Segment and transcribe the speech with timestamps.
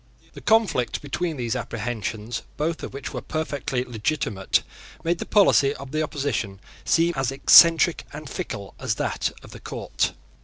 [0.33, 4.63] The conflict between these apprehensions, both of which were perfectly legitimate,
[5.03, 9.59] made the policy of the Opposition seem as eccentric and fickle as that of the
[9.59, 10.13] Court.